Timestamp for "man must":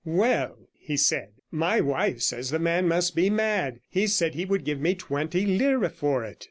2.57-3.15